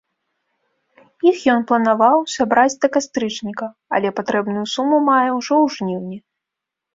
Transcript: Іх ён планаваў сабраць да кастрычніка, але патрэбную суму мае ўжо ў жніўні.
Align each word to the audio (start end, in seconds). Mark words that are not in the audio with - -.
Іх 1.31 1.37
ён 1.53 1.59
планаваў 1.71 2.19
сабраць 2.35 2.79
да 2.85 2.91
кастрычніка, 2.95 3.67
але 3.99 4.13
патрэбную 4.21 4.65
суму 4.73 4.97
мае 5.11 5.27
ўжо 5.39 5.55
ў 5.65 5.77
жніўні. 5.77 6.17